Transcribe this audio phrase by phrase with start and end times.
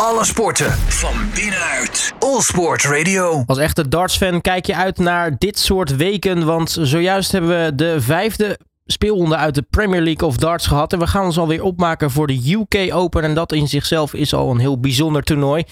[0.00, 2.14] Alle sporten van binnenuit.
[2.18, 3.42] All Sport Radio.
[3.46, 6.44] Als echte darts-fan kijk je uit naar dit soort weken.
[6.44, 10.92] Want zojuist hebben we de vijfde speelronde uit de Premier League of Darts gehad.
[10.92, 13.22] En we gaan ons alweer opmaken voor de UK Open.
[13.22, 15.62] En dat in zichzelf is al een heel bijzonder toernooi.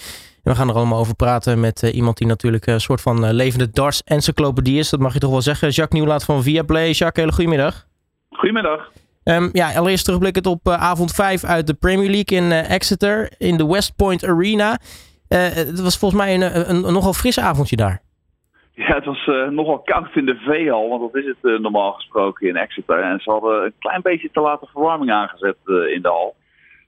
[0.43, 3.25] En we gaan er allemaal over praten met uh, iemand die natuurlijk een soort van
[3.25, 4.89] uh, levende darts-encyclopedie is.
[4.89, 5.69] Dat mag je toch wel zeggen.
[5.69, 6.91] Jacques Nieuwlaat van Viaplay.
[6.91, 7.85] Jacques, hele goedemiddag.
[8.29, 8.91] Goedemiddag.
[9.31, 13.31] Um, ja, allereerst terugblikkend op uh, avond 5 uit de Premier League in uh, Exeter
[13.37, 14.71] in de West Point Arena.
[14.71, 18.01] Uh, het was volgens mij een, een, nogal fris avondje daar.
[18.73, 22.55] Ja, het was nogal koud in de V-hal, want dat is het normaal gesproken in
[22.55, 22.99] Exeter.
[22.99, 26.35] En ze hadden een klein beetje te late verwarming aangezet in de hal.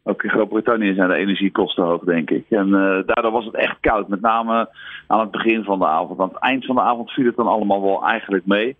[0.04, 2.45] Ook in Groot-Brittannië zijn de energiekosten hoog, denk ik.
[2.50, 2.72] En
[3.06, 4.70] daardoor was het echt koud, met name
[5.08, 6.20] aan het begin van de avond.
[6.20, 8.76] Aan het eind van de avond viel het dan allemaal wel eigenlijk mee.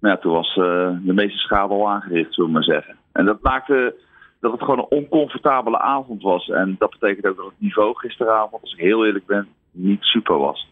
[0.00, 2.96] Ja, toen was de meeste schade al aangericht, zullen we maar zeggen.
[3.12, 3.94] En dat maakte
[4.40, 6.48] dat het gewoon een oncomfortabele avond was.
[6.48, 10.38] En dat betekent ook dat het niveau gisteravond, als ik heel eerlijk ben, niet super
[10.38, 10.68] was.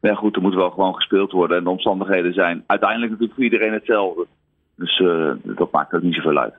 [0.00, 1.56] Maar goed, er moet wel gewoon gespeeld worden.
[1.56, 4.26] En de omstandigheden zijn uiteindelijk natuurlijk voor iedereen hetzelfde.
[4.74, 6.54] Dus uh, dat maakt ook niet zoveel uit.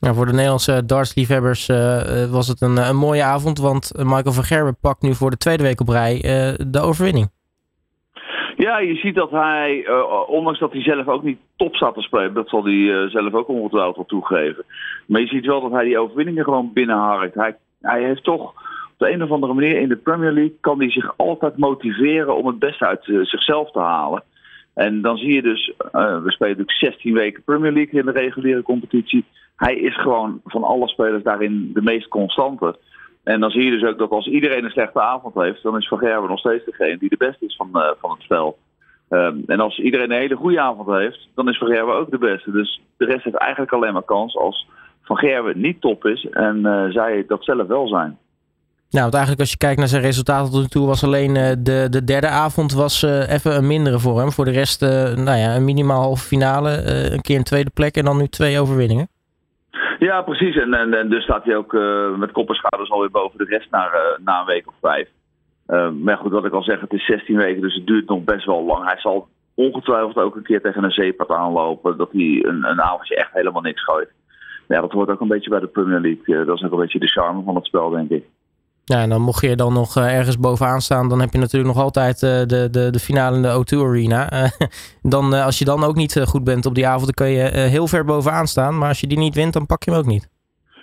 [0.00, 3.58] Ja, voor de Nederlandse dartsliefhebbers uh, was het een, een, mooie avond.
[3.58, 6.18] Want Michael van Gerwen pakt nu voor de tweede week op rij
[6.68, 7.30] de overwinning.
[8.56, 12.00] Ja, je ziet dat hij, uh, ondanks dat hij zelf ook niet top staat te
[12.00, 14.64] spelen, dat zal hij uh, zelf ook ongetwijfeld wel toegeven.
[15.06, 17.34] Maar je ziet wel dat hij die overwinningen gewoon binnenharkt.
[17.34, 18.42] Hij, hij heeft toch
[18.92, 22.36] op de een of andere manier in de Premier League kan hij zich altijd motiveren
[22.36, 24.22] om het beste uit uh, zichzelf te halen.
[24.74, 28.62] En dan zie je dus, we spelen natuurlijk 16 weken Premier League in de reguliere
[28.62, 29.24] competitie.
[29.56, 32.76] Hij is gewoon van alle spelers daarin de meest constante.
[33.24, 35.88] En dan zie je dus ook dat als iedereen een slechte avond heeft, dan is
[35.88, 38.58] Van Gerwen nog steeds degene die de beste is van, uh, van het spel.
[39.10, 42.18] Um, en als iedereen een hele goede avond heeft, dan is Van Gerwen ook de
[42.18, 42.50] beste.
[42.50, 44.66] Dus de rest heeft eigenlijk alleen maar kans als
[45.02, 48.18] Van Gerwen niet top is en uh, zij dat zelf wel zijn.
[48.90, 51.50] Nou, want eigenlijk als je kijkt naar zijn resultaten tot nu toe, was alleen uh,
[51.58, 54.32] de, de derde avond was even een mindere voor hem.
[54.32, 56.70] Voor de rest, nou ja, een minimaal halve finale,
[57.12, 59.08] een keer een tweede plek en dan nu twee overwinningen.
[59.98, 60.56] Ja, precies.
[60.56, 64.24] En, en, dus staat hij ook uh, met kopperschouders alweer boven de rest na, uh,
[64.24, 65.08] na een week of vijf.
[65.68, 68.24] Uh, maar goed, wat ik al zeg, het is 16 weken, dus het duurt nog
[68.24, 68.84] best wel lang.
[68.84, 73.16] Hij zal ongetwijfeld ook een keer tegen een zeepad aanlopen, dat hij een, een avondje
[73.16, 74.10] echt helemaal niks gooit.
[74.68, 76.44] Ja, dat hoort ook een beetje bij de Premier League.
[76.44, 78.24] dat is ook een beetje de charme van het spel, denk ik.
[78.84, 81.84] Ja, en dan mocht je dan nog ergens bovenaan staan, dan heb je natuurlijk nog
[81.84, 84.28] altijd de, de, de finale in de O2 Arena.
[85.14, 87.86] dan, als je dan ook niet goed bent op die avond, dan kun je heel
[87.86, 88.78] ver bovenaan staan.
[88.78, 90.32] Maar als je die niet wint, dan pak je hem ook niet.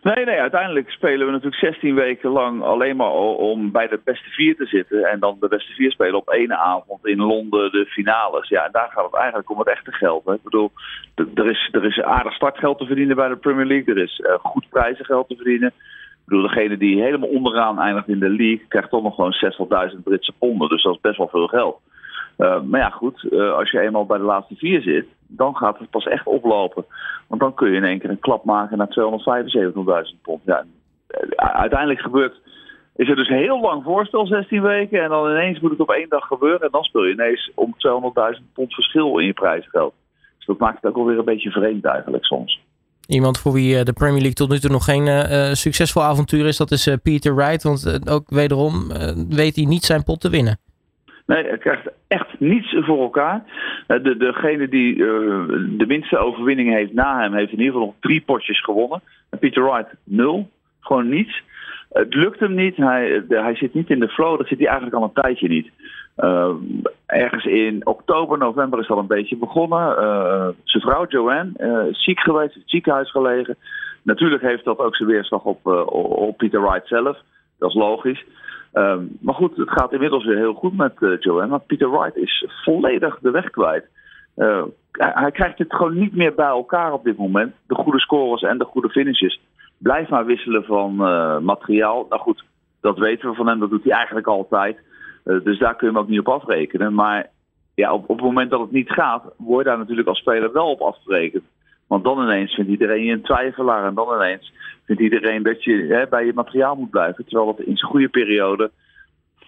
[0.01, 4.29] Nee, nee, uiteindelijk spelen we natuurlijk 16 weken lang alleen maar om bij de beste
[4.29, 5.03] vier te zitten.
[5.03, 8.50] En dan de beste vier spelen op één avond in Londen de finales.
[8.50, 10.25] Ja, en daar gaat het eigenlijk om het echte geld.
[10.25, 10.33] Hè.
[10.33, 10.72] Ik bedoel,
[11.16, 13.95] er is, er is aardig startgeld te verdienen bij de Premier League.
[13.95, 15.73] Er is uh, goed prijzengeld te verdienen.
[16.22, 20.04] Ik bedoel, degene die helemaal onderaan eindigt in de league krijgt toch nog gewoon 60.000
[20.04, 20.70] Britse ponden.
[20.70, 21.80] Dus dat is best wel veel geld.
[22.38, 25.80] Uh, maar ja, goed, uh, als je eenmaal bij de laatste vier zit, dan gaat
[25.80, 26.86] het pas echt oplopen.
[27.28, 28.90] Want dan kun je in één keer een klap maken naar
[30.14, 30.42] 275.000 pond.
[30.46, 30.64] Ja,
[31.36, 32.42] uiteindelijk gebeurt,
[32.96, 35.04] is er dus heel lang voorstel, 16 weken.
[35.04, 36.62] En dan ineens moet het op één dag gebeuren.
[36.62, 37.76] En dan speel je ineens om
[38.36, 39.94] 200.000 pond verschil in je prijsgeld.
[40.38, 42.62] Dus dat maakt het ook alweer een beetje vreemd eigenlijk soms.
[43.12, 46.58] Iemand voor wie de Premier League tot nu toe nog geen uh, succesvol avontuur is,
[46.58, 47.64] dat is Peter Wright.
[47.64, 48.74] Want ook wederom
[49.30, 50.60] weet hij niet zijn pot te winnen.
[51.26, 53.44] Nee, hij krijgt echt niets voor elkaar.
[53.88, 54.96] De, degene die
[55.78, 59.02] de minste overwinning heeft na hem, heeft in ieder geval nog drie potjes gewonnen.
[59.30, 60.50] En Peter Wright nul.
[60.80, 61.44] Gewoon niets.
[61.92, 62.76] Het lukt hem niet.
[62.76, 64.38] Hij, hij zit niet in de flow.
[64.38, 65.70] Dat zit hij eigenlijk al een tijdje niet.
[66.22, 66.54] Uh,
[67.06, 70.04] ergens in oktober, november is al een beetje begonnen.
[70.04, 73.58] Uh, zijn vrouw Joanne is ziek geweest, in het ziekenhuis gelegen.
[74.04, 75.66] Natuurlijk heeft dat ook zijn weerslag op,
[75.96, 77.18] op Peter Wright zelf.
[77.58, 78.26] Dat is logisch.
[78.74, 81.48] Um, maar goed, het gaat inmiddels weer heel goed met Joanne.
[81.48, 83.86] Maar Peter Wright is volledig de weg kwijt.
[84.36, 87.54] Hij, hij, krijgt het gewoon niet meer bij elkaar op dit moment.
[87.68, 89.42] De goede scores en de goede finishes.
[89.78, 90.96] Blijf maar wisselen van
[91.44, 92.06] materiaal.
[92.10, 92.44] Nou goed,
[92.81, 93.60] dat weten we van hem.
[93.60, 94.78] Dat doet hij eigenlijk altijd.
[95.23, 96.94] Dus daar kun je hem ook niet op afrekenen.
[96.94, 97.29] Maar
[97.75, 100.51] ja, op, op het moment dat het niet gaat, word je daar natuurlijk als speler
[100.53, 101.44] wel op afgerekend.
[101.88, 103.85] Want dan ineens vindt iedereen je een twijfelaar.
[103.85, 104.53] En dan ineens
[104.85, 107.25] vindt iedereen dat je hè, bij je materiaal moet blijven.
[107.25, 108.71] Terwijl dat in zijn goede periode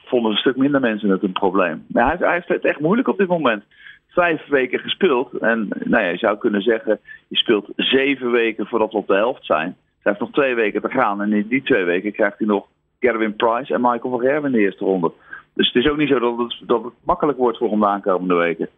[0.05, 1.85] vonden een stuk minder mensen het een probleem.
[1.87, 3.63] Maar hij, hij heeft het echt moeilijk op dit moment.
[4.07, 5.33] Vijf weken gespeeld.
[5.33, 9.15] En nou ja, je zou kunnen zeggen, je speelt zeven weken voordat we op de
[9.15, 9.75] helft zijn.
[10.01, 11.21] Hij heeft nog twee weken te gaan.
[11.21, 12.67] En in die twee weken krijgt hij nog
[12.99, 15.11] Gerwin Price en Michael van Gerwen in de eerste ronde.
[15.53, 17.87] Dus het is ook niet zo dat het, dat het makkelijk wordt voor hem de
[17.87, 18.69] aankomende weken.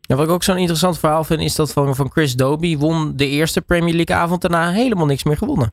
[0.00, 3.12] Ja, wat ik ook zo'n interessant verhaal vind, is dat van, van Chris Dobie won
[3.16, 5.70] de eerste Premier League avond daarna helemaal niks meer gewonnen.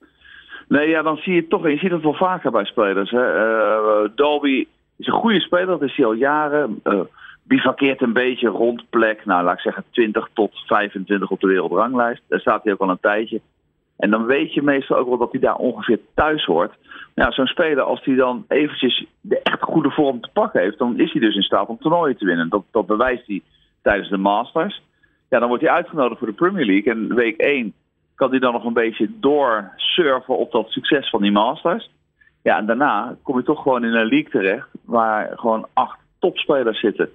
[0.67, 3.11] Nee, ja, dan zie je het toch, je ziet het wel vaker bij spelers.
[3.11, 3.35] Hè.
[3.35, 4.67] Uh, Dolby
[4.97, 6.81] is een goede speler, dat is hij al jaren.
[6.83, 6.99] Uh,
[7.43, 12.21] bivakkeert een beetje rond plek, nou laat ik zeggen 20 tot 25 op de wereldranglijst.
[12.27, 13.41] Daar staat hij ook al een tijdje.
[14.03, 16.73] En dan weet je meestal ook wel dat hij daar ongeveer thuis hoort.
[17.15, 20.99] Nou, zo'n speler, als hij dan eventjes de echt goede vorm te pakken heeft, dan
[20.99, 22.49] is hij dus in staat om toernooien te winnen.
[22.49, 23.41] Dat, dat bewijst hij
[23.81, 24.81] tijdens de Masters.
[25.29, 26.93] Ja, dan wordt hij uitgenodigd voor de Premier League.
[26.93, 27.73] En week 1
[28.15, 31.89] kan hij dan nog een beetje doorsurfen op dat succes van die Masters.
[32.41, 36.79] Ja, en daarna kom je toch gewoon in een league terecht waar gewoon acht topspelers
[36.79, 37.09] zitten.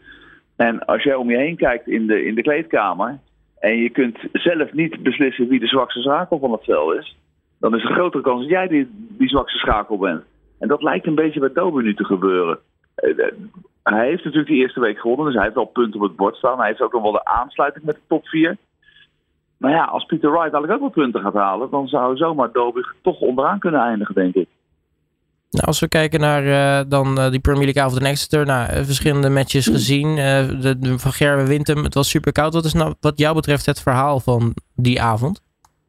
[0.57, 3.19] En als jij om je heen kijkt in de, in de kleedkamer
[3.61, 7.17] en je kunt zelf niet beslissen wie de zwakste schakel van het veld is,
[7.61, 10.23] dan is er een grotere kans dat jij die, die zwakste schakel bent.
[10.59, 12.59] En dat lijkt een beetje bij Toby nu te gebeuren.
[12.95, 13.33] Eh, eh,
[13.83, 16.37] hij heeft natuurlijk die eerste week gewonnen, dus hij heeft wel punten op het bord
[16.37, 16.59] staan.
[16.59, 18.57] Hij heeft ook nog wel de aansluiting met de top 4.
[19.57, 22.87] Maar ja, als Peter Wright eigenlijk ook wel punten gaat halen, dan zou zomaar Dobie
[23.03, 24.49] toch onderaan kunnen eindigen, denk ik.
[25.51, 28.63] Nou, als we kijken naar uh, dan uh, die Premier League avond in Exeter, nou,
[28.63, 30.15] uh, verschillende matches gezien.
[30.15, 32.55] De, de, van Gerwe wint hem, het was super koud.
[32.55, 35.43] Wat is nou wat jou betreft het verhaal van die avond?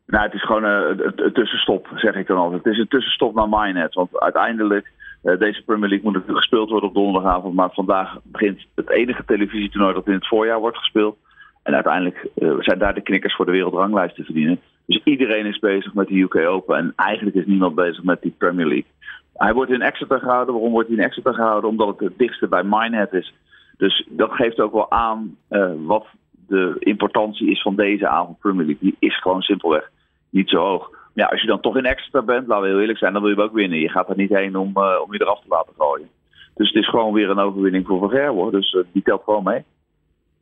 [0.05, 2.63] Nou, het is gewoon een tussenstop, zeg ik dan altijd.
[2.63, 3.93] Het is een tussenstop naar Minehead.
[3.93, 4.91] Want uiteindelijk,
[5.21, 7.55] deze Premier League moet natuurlijk gespeeld worden op donderdagavond.
[7.55, 11.17] Maar vandaag begint het enige televisietoernooi dat in het voorjaar wordt gespeeld.
[11.63, 12.27] En uiteindelijk
[12.59, 14.59] zijn daar de knikkers voor de wereldranglijst te verdienen.
[14.85, 16.77] Dus iedereen is bezig met de UK Open.
[16.77, 18.91] En eigenlijk is niemand bezig met die Premier League.
[19.39, 20.53] Hij wordt in Exeter gehouden.
[20.53, 21.69] Waarom wordt hij in Exeter gehouden?
[21.69, 23.33] Omdat het het dichtste bij Minehead is.
[23.77, 26.05] Dus dat geeft ook wel aan uh, wat
[26.47, 28.89] de importantie is van deze avond Premier League.
[28.89, 29.91] Die is gewoon simpelweg
[30.29, 30.89] niet zo hoog.
[31.13, 33.31] Ja, als je dan toch in Exeter bent, laten we heel eerlijk zijn, dan wil
[33.31, 33.79] je ook winnen.
[33.79, 36.09] Je gaat er niet heen om, uh, om je eraf te laten gooien.
[36.55, 38.51] Dus het is gewoon weer een overwinning voor Gerwen.
[38.51, 39.63] Dus uh, die telt gewoon mee.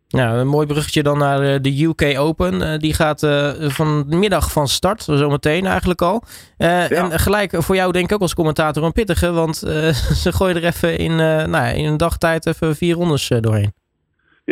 [0.10, 2.62] Nou, een mooi bruggetje dan naar eh, de UK Open.
[2.62, 6.24] Uh, die gaat uh, vanmiddag van start, zometeen eigenlijk al.
[6.58, 7.12] Uh, ja.
[7.12, 9.58] En gelijk voor jou denk ik ook als commentator een pittige, want
[10.24, 11.16] ze gooien er even in,
[11.50, 13.77] nou, in een dagtijd even vier rondes doorheen.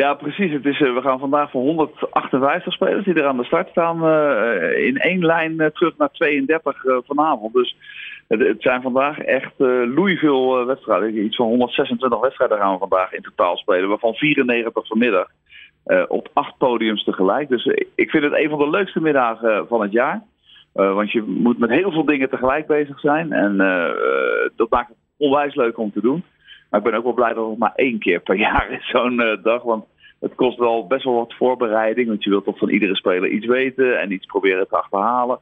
[0.01, 0.51] Ja, precies.
[0.51, 3.97] Het is, we gaan vandaag van 158 spelers die er aan de start staan
[4.75, 7.53] in één lijn terug naar 32 vanavond.
[7.53, 7.75] Dus
[8.27, 11.25] het, zijn vandaag echt uh, veel wedstrijden.
[11.25, 15.27] Iets van 126 wedstrijden gaan we vandaag in totaal spelen, waarvan 94 vanmiddag.
[16.07, 17.49] Op acht podiums tegelijk.
[17.49, 17.65] Dus
[17.95, 20.23] ik vind het een van de leukste middagen van het jaar.
[20.73, 23.31] Want je moet met heel veel dingen tegelijk bezig zijn.
[23.31, 23.57] En
[24.55, 26.23] dat maakt het onwijs leuk om te doen.
[26.75, 29.39] Maar ik ben ook wel blij dat het maar één keer per jaar is, zo'n
[29.43, 29.63] dag.
[29.63, 29.85] Want
[30.19, 32.07] het kost wel best wel wat voorbereiding.
[32.07, 35.39] Want je wilt toch van iedere speler iets weten en iets proberen te achterhalen.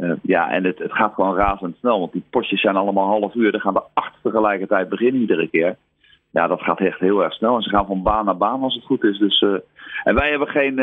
[0.00, 1.98] Uh, ja, en het, het gaat gewoon razendsnel.
[1.98, 3.52] Want die potjes zijn allemaal half uur.
[3.52, 5.76] Dan gaan er acht tegelijkertijd beginnen iedere keer.
[6.30, 7.56] Ja, dat gaat echt heel erg snel.
[7.56, 9.18] En ze gaan van baan naar baan als het goed is.
[9.18, 9.54] Dus, uh,
[10.04, 10.74] en wij hebben geen.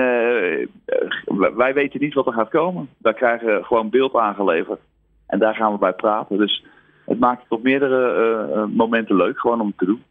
[1.56, 2.90] Wij weten niet wat er gaat komen.
[2.98, 4.80] Wij krijgen gewoon beeld aangeleverd.
[5.28, 6.38] En daar gaan we bij praten.
[6.38, 6.64] Dus
[7.10, 10.04] het maakt het op meerdere momenten leuk gewoon om te doen.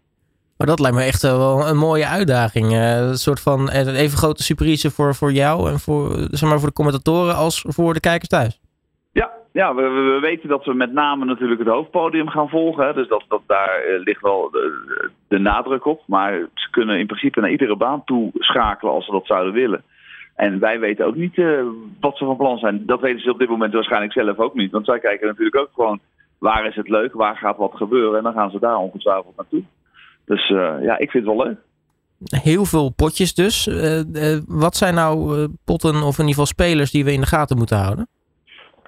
[0.59, 2.73] Maar dat lijkt me echt wel een mooie uitdaging.
[2.73, 6.75] een soort van even grote surprise voor, voor jou en voor, zeg maar, voor de
[6.75, 8.61] commentatoren als voor de kijkers thuis.
[9.13, 12.87] Ja, ja we, we, weten dat we met name natuurlijk het hoofdpodium gaan volgen.
[12.87, 12.93] Hè.
[12.93, 16.03] Dus dat, dat, daar ligt wel de, de, nadruk op.
[16.07, 19.83] Maar ze kunnen in principe naar iedere baan toe schakelen als ze dat zouden willen.
[20.35, 21.61] En wij weten ook niet uh,
[22.01, 22.87] wat ze van plan zijn.
[22.87, 24.71] Dat weten ze op dit moment waarschijnlijk zelf ook niet.
[24.71, 26.01] Want zij kijken natuurlijk ook gewoon
[26.39, 28.19] waar is het leuk, waar gaat wat gebeuren.
[28.19, 29.63] En dan gaan ze daar ongetwijfeld naartoe.
[30.25, 31.59] Dus uh, ja, ik vind het wel leuk.
[32.43, 33.67] Heel veel potjes dus.
[33.67, 37.57] Uh, wat zijn nou potten of in ieder geval spelers die we in de gaten
[37.57, 38.09] moeten houden?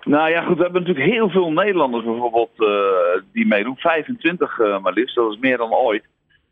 [0.05, 2.51] Nou ja, goed, we hebben natuurlijk heel veel Nederlanders bijvoorbeeld
[3.33, 3.77] die meedoen.
[3.77, 6.05] 25 uh, maar liefst, dat is meer dan ooit.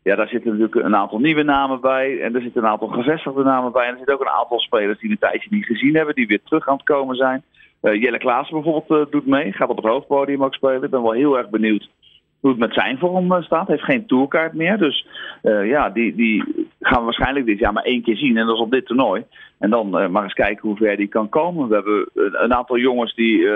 [0.03, 2.21] Ja, daar zitten natuurlijk een aantal nieuwe namen bij.
[2.21, 3.85] En er zitten een aantal gevestigde namen bij.
[3.85, 6.27] En er zitten ook een aantal spelers die we een tijdje niet gezien hebben, die
[6.27, 7.43] weer terug aan het komen zijn.
[7.81, 10.83] Uh, Jelle Klaassen bijvoorbeeld doet mee, gaat op het hoofdpodium ook spelen.
[10.83, 11.89] Ik ben wel heel erg benieuwd
[12.39, 13.67] hoe het met zijn vorm staat.
[13.67, 14.77] Hij heeft geen tourkaart meer.
[14.77, 15.07] Dus
[15.41, 16.43] ja, die, die
[16.79, 18.37] gaan we waarschijnlijk dit jaar maar één keer zien.
[18.37, 19.23] En dat is op dit toernooi.
[19.57, 21.67] En dan maar eens kijken hoe ver die kan komen.
[21.67, 22.09] We hebben
[22.43, 23.47] een aantal jongens die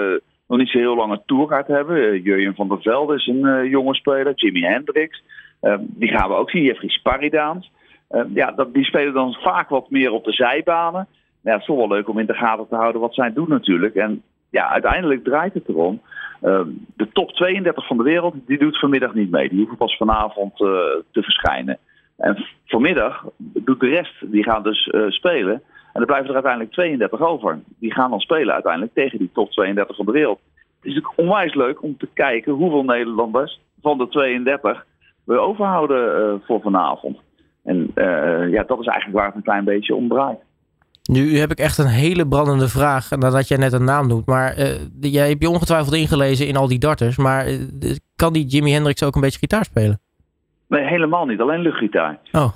[0.48, 2.22] nog niet zo heel lang een tourkaart hebben.
[2.22, 4.34] Jurjen van der Velde is een jonge speler.
[4.36, 5.24] Jimi Hendrix.
[5.80, 6.64] die gaan we ook zien.
[6.64, 7.72] Jeffrey Sparidaans.
[8.34, 11.08] ja, dat, die spelen dan vaak wat meer op de zijbanen.
[11.44, 13.50] Ja, het is toch wel leuk om in de gaten te houden wat zij doen
[13.50, 13.96] natuurlijk.
[13.96, 16.02] En ja, uiteindelijk draait het erom.
[16.96, 19.50] de top 32 van de wereld, die doet vanmiddag niet mee.
[19.50, 21.78] Die hoeven pas vanavond te verschijnen.
[22.18, 25.62] En vanmiddag doet de rest, die gaan dus spelen.
[25.94, 27.60] En er blijven er uiteindelijk 32 over.
[27.80, 30.40] Die gaan dan spelen uiteindelijk tegen die top 32 van de wereld.
[30.56, 34.86] Het is natuurlijk onwijs leuk om te kijken hoeveel Nederlanders van de 32
[35.24, 37.18] we overhouden uh, voor vanavond.
[37.64, 37.92] En
[38.50, 40.40] ja, dat is eigenlijk waar het een klein beetje om draait.
[41.12, 44.26] Nu heb ik echt een hele brandende vraag nadat jij net een naam noemt.
[44.26, 44.66] Maar uh,
[45.00, 47.18] jij hebt je ongetwijfeld ingelezen in al die darters.
[47.18, 47.60] Maar uh,
[48.16, 50.00] kan die Jimi Hendrix ook een beetje gitaar spelen?
[50.68, 51.40] Nee, helemaal niet.
[51.40, 52.20] Alleen luchtgitaar.
[52.32, 52.56] Oh.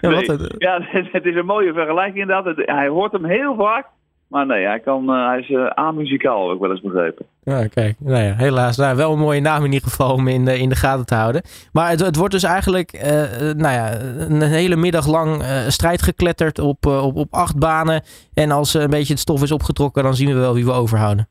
[0.00, 0.50] ja, nee.
[0.58, 0.80] ja,
[1.12, 2.56] het is een mooie vergelijking inderdaad.
[2.56, 3.86] Hij hoort hem heel vaak.
[4.28, 7.26] Maar nee, hij, kan, uh, hij is amuzikaal, heb ik wel eens begrepen.
[7.50, 7.96] Ja, kijk.
[7.98, 8.76] Nou ja, helaas.
[8.76, 11.14] Nou, wel een mooie naam in ieder geval om in de, in de gaten te
[11.14, 11.42] houden.
[11.72, 13.02] Maar het, het wordt dus eigenlijk uh,
[13.40, 18.02] nou ja, een hele middag lang strijd gekletterd op, op, op acht banen.
[18.34, 21.28] En als een beetje het stof is opgetrokken, dan zien we wel wie we overhouden.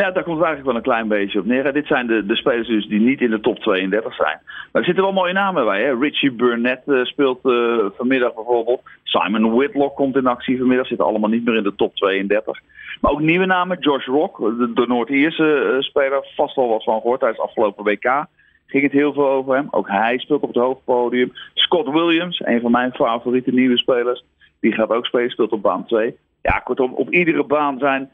[0.00, 1.72] Ja, daar komt het eigenlijk wel een klein beetje op neer.
[1.72, 4.38] Dit zijn de, de spelers dus die niet in de top 32 zijn.
[4.42, 5.82] Maar er zitten wel mooie namen bij.
[5.82, 5.98] Hè?
[5.98, 8.82] Richie Burnett uh, speelt uh, vanmiddag bijvoorbeeld.
[9.02, 10.86] Simon Whitlock komt in actie vanmiddag.
[10.86, 12.60] Zitten allemaal niet meer in de top 32.
[13.00, 13.78] Maar ook nieuwe namen.
[13.80, 14.36] Josh Rock,
[14.74, 16.26] de, Noord-Ierse uh, speler.
[16.36, 17.20] Vast al wat van gehoord.
[17.20, 18.26] Tijdens afgelopen WK
[18.66, 19.68] ging het heel veel over hem.
[19.70, 21.32] Ook hij speelt op het hoofdpodium.
[21.54, 24.24] Scott Williams, een van mijn favoriete nieuwe spelers.
[24.60, 26.16] Die gaat ook spelen, speelt op baan 2.
[26.42, 28.10] Ja, kortom, op iedere baan zijn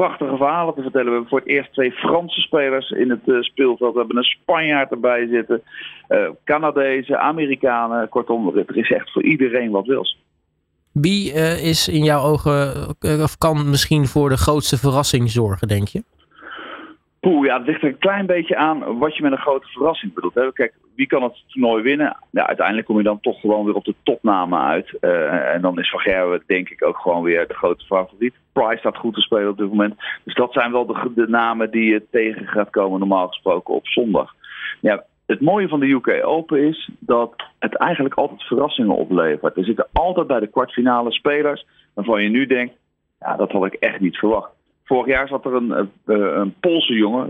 [0.00, 1.06] prachtige verhalen te vertellen.
[1.06, 3.92] We hebben voor het eerst twee Franse spelers in het uh, speelveld.
[3.92, 5.62] We hebben een Spanjaard erbij zitten.
[6.08, 8.08] Uh, Canadezen, Amerikanen.
[8.08, 10.18] Kortom, er is echt voor iedereen wat wils.
[10.92, 15.88] Wie uh, is in jouw ogen, of kan misschien voor de grootste verrassing zorgen, denk
[15.88, 16.04] je?
[17.24, 20.14] Poeh, ja, het ligt er een klein beetje aan wat je met een grote verrassing
[20.14, 20.34] bedoelt.
[20.34, 20.52] Hè?
[20.52, 22.16] Kijk, wie kan het toernooi winnen?
[22.32, 24.96] Uiteindelijk kom je dan toch gewoon weer op de topnamen uit.
[25.00, 28.34] Uh, en dan is Van Gerwen denk ik ook gewoon weer de grote favoriet.
[28.52, 29.94] Price staat goed te spelen op dit moment.
[30.24, 33.86] Dus dat zijn wel de, de namen die je tegen gaat komen normaal gesproken op
[33.86, 34.34] zondag.
[34.80, 39.56] Ja, het mooie van de UK Open is dat het eigenlijk altijd verrassingen oplevert.
[39.56, 42.74] Er zitten altijd bij de kwartfinale spelers waarvan je nu denkt,
[43.20, 44.50] ja, dat had ik echt niet verwacht.
[44.84, 45.90] Vorig jaar zat er een, een,
[46.40, 47.28] een Poolse jongen,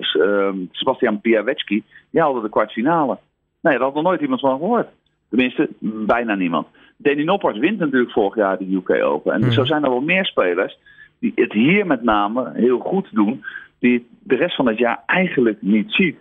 [0.71, 3.19] Sebastian Piawecki, die haalde de kwartfinale.
[3.61, 4.89] Nee, daar had nog nooit iemand van gehoord.
[5.29, 6.67] Tenminste, bijna niemand.
[6.97, 9.33] Danny Noppert wint natuurlijk vorig jaar de UK Open.
[9.33, 9.51] En mm.
[9.51, 10.79] zo zijn er wel meer spelers
[11.19, 13.45] die het hier met name heel goed doen,
[13.79, 16.17] die de rest van het jaar eigenlijk niet ziet.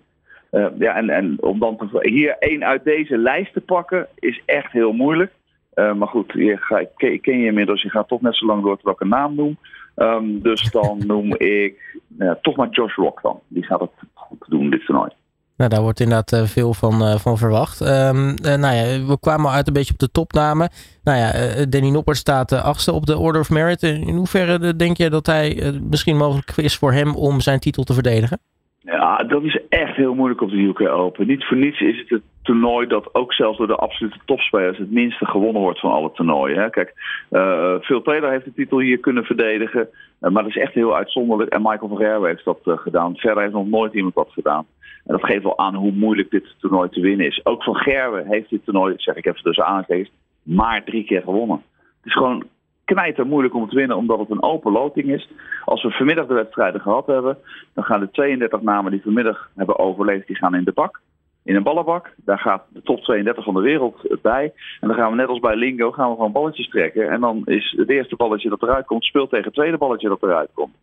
[0.52, 4.42] Uh, ja, en, en om dan te, hier één uit deze lijst te pakken is
[4.46, 5.32] echt heel moeilijk.
[5.76, 8.80] Uh, maar goed, je ga, ken, je inmiddels, je gaat toch net zo lang door
[8.84, 9.58] welke naam noem.
[9.96, 13.40] Um, dus dan noem ik uh, toch maar Josh Rock dan.
[13.48, 15.10] Die gaat het goed doen dit toernooi.
[15.58, 17.82] Nou, daar wordt inderdaad uh, veel van, uh, van verwacht.
[17.82, 20.70] Um, nou ja, we kwamen uit een beetje op de topnamen.
[21.04, 21.32] Nou ja,
[21.66, 23.84] Danny Noppert staat achtste op de Order of Merit.
[23.84, 27.94] In hoeverre denk je dat hij misschien mogelijk is voor hem om zijn titel te
[27.94, 28.40] verdedigen?
[28.86, 31.28] Ja, dat is echt heel moeilijk op de UK Open.
[31.28, 34.92] Niet voor niets is het het toernooi dat ook zelfs door de absolute topspelers het
[34.92, 36.60] minste gewonnen wordt van alle toernooien.
[36.60, 36.70] Hè.
[36.70, 36.94] Kijk,
[37.32, 39.90] uh, Phil Taylor heeft de titel hier kunnen verdedigen,
[40.22, 41.54] uh, maar dat is echt heel uitzonderlijk.
[41.54, 43.16] En Michael van Gerwen heeft dat uh, gedaan.
[43.16, 44.66] Verder heeft nog nooit iemand dat gedaan.
[45.06, 47.46] En dat geeft wel aan hoe moeilijk dit toernooi te winnen is.
[47.46, 50.12] Ook van Gerwen heeft dit toernooi, zeg ik even tussen aanstekens,
[50.44, 51.62] maar drie keer gewonnen.
[51.98, 52.44] Het is gewoon
[52.86, 55.30] knijter moeilijk om te winnen, omdat het een open loting is.
[55.66, 57.38] Als we vanmiddag de wedstrijden gehad hebben,
[57.74, 61.02] dan gaan de 32 namen die vanmiddag hebben overleefd, die gaan in de bak.
[61.44, 62.14] In een ballenbak.
[62.16, 64.54] Daar gaat de top 32 van de wereld bij.
[64.80, 67.10] En dan gaan we net als bij Lingo gaan we gewoon balletjes trekken.
[67.10, 70.24] En dan is het eerste balletje dat eruit komt, speelt tegen het tweede balletje dat
[70.24, 70.76] eruit komt.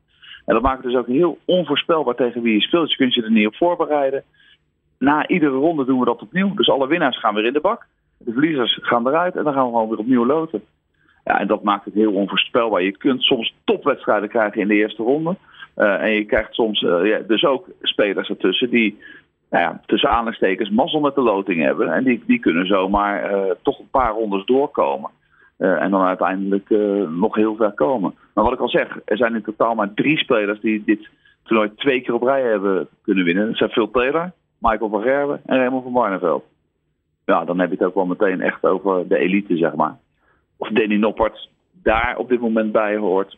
[0.46, 2.82] En dat maakt het dus ook heel onvoorspelbaar tegen wie je speelt.
[2.82, 4.24] Dus je kunt je er niet op voorbereiden.
[4.98, 6.54] Na iedere ronde doen we dat opnieuw.
[6.54, 7.86] Dus alle winnaars gaan weer in de bak.
[8.18, 10.62] De verliezers gaan eruit en dan gaan we gewoon weer opnieuw loten.
[11.30, 12.82] Ja, en dat maakt het heel onvoorspelbaar.
[12.82, 15.36] Je kunt soms topwedstrijden krijgen in de eerste ronde.
[15.76, 18.98] Uh, en je krijgt soms uh, ja, dus ook spelers ertussen die
[19.50, 21.92] nou ja, tussen aanhalingstekens mazzel met de loting hebben.
[21.92, 25.10] En die, die kunnen zomaar uh, toch een paar rondes doorkomen.
[25.58, 26.68] en dan uiteindelijk
[27.10, 28.14] nog heel ver komen.
[28.34, 31.08] Maar wat ik al zeg, er zijn in totaal maar drie spelers die dit
[31.42, 33.46] toernooi twee keer op rij hebben kunnen winnen.
[33.46, 36.44] Dat zijn Phil Taylor, Michael van Gerwen en Raymond van Barneveld.
[37.24, 39.98] Ja, dan heb je het ook wel meteen echt over de elite, zeg maar
[40.60, 41.48] of Danny Noppert
[41.82, 43.36] daar op dit moment bij hoort.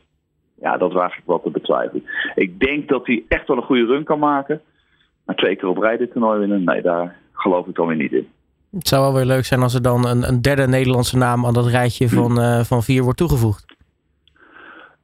[0.60, 2.04] Ja, dat waag ik wel te betwijfelen.
[2.34, 4.60] Ik denk dat hij echt wel een goede run kan maken.
[5.24, 8.12] Maar twee keer op rij dit toernooi winnen, nee, daar geloof ik dan weer niet
[8.12, 8.28] in.
[8.70, 11.52] Het zou wel weer leuk zijn als er dan een, een derde Nederlandse naam aan
[11.52, 13.71] dat rijtje van, uh, van vier wordt toegevoegd.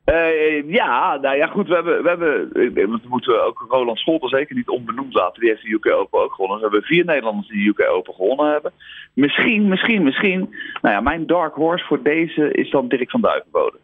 [0.09, 1.69] Uh, ja, nou ja, goed.
[1.69, 5.41] We hebben, we hebben we moeten ook Roland Scholten zeker niet onbenoemd laten.
[5.41, 6.57] Die heeft de UK Open ook gewonnen.
[6.57, 8.73] We hebben vier Nederlanders die de UK Open gewonnen hebben.
[9.15, 10.38] Misschien, misschien, misschien.
[10.83, 13.79] Nou ja, mijn dark horse voor deze is dan Dirk van Duivenbode.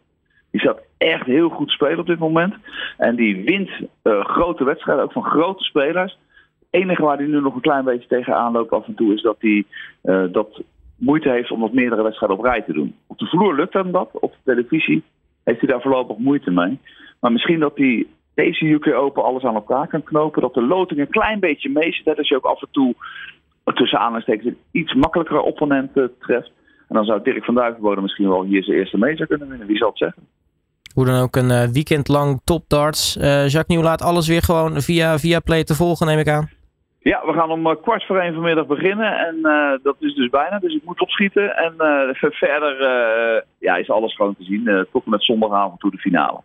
[0.51, 2.53] Die zat echt heel goed spelen op dit moment.
[2.97, 3.69] En die wint
[4.03, 6.17] uh, grote wedstrijden, ook van grote spelers.
[6.59, 9.21] Het enige waar hij nu nog een klein beetje tegenaan loopt af en toe is
[9.21, 9.65] dat hij
[10.31, 10.61] dat
[10.95, 12.95] moeite heeft om wat meerdere wedstrijden op rij te doen.
[13.07, 15.03] Op de vloer lukt hem dat, op de televisie
[15.45, 16.79] heeft hij daar voorlopig moeite mee.
[17.19, 20.41] Maar misschien dat hij deze UK Open alles aan elkaar kan knopen.
[20.41, 22.05] Dat de loting een klein beetje meezit.
[22.05, 22.95] Dat je ook af en toe
[23.73, 26.51] tussen aanhalingstekens iets makkelijkere opponenten treft.
[26.87, 29.67] En dan zou Dirk van Duivenbode misschien wel hier zijn eerste major kunnen winnen.
[29.67, 30.23] Wie zal het zeggen?
[30.93, 33.17] Hoe dan ook een uh, weekend lang top darts.
[33.17, 36.49] Uh, Jacques Nieuw laat alles weer gewoon via, via Play te volgen, neem ik aan.
[37.11, 39.17] Ja, we gaan om kwart voor één vanmiddag beginnen.
[39.27, 40.59] En uh, dat is dus bijna.
[40.59, 41.55] Dus ik moet opschieten.
[41.55, 41.73] En
[42.45, 42.75] verder
[43.59, 44.87] ja, is alles gewoon te zien.
[44.91, 46.41] tot en met zondagavond toe de finale.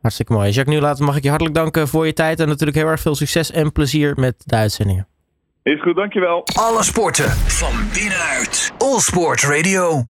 [0.00, 0.50] Hartstikke mooi.
[0.50, 2.40] Jacques Nieuwlaat, mag ik je hartelijk danken voor je tijd.
[2.40, 5.06] En natuurlijk heel erg veel succes en plezier met de uitzendingen.
[5.62, 6.44] Is goed, dankjewel.
[6.54, 8.72] Alle sporten van binnenuit.
[8.78, 10.04] All Sport Radio.